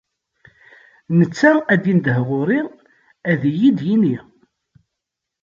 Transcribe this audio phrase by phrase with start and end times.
[1.17, 2.61] Netta ad d-indeh ɣur-i,
[3.31, 4.17] ad iyi-d-yini.